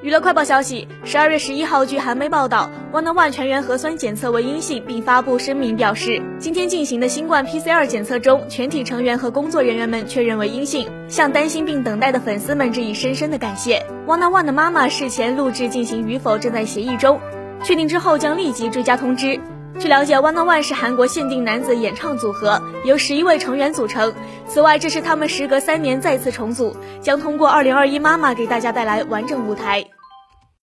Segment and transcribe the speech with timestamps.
[0.00, 13.84] 娱乐快报消息：十二月十一号，据韩媒报道，One One 全员核酸检测为阴性，并发布声明表示，今天进行的新冠 PCR 检测中，全体成员和工作人员们确认为阴性，向担心并等待的粉丝们致以深深的感谢。
[14.06, 17.18] One One 的妈妈事前录制进行与否正在协议中，
[17.64, 19.40] 确定之后将立即追加通知。
[19.76, 24.12] 据了解，One on One 是韩国限定男子演唱组合，由十一位成员组成。
[24.46, 29.84] 此外，这是他们时隔三年再次重组，将通过《二零二一妈妈》给大家带来完整舞台。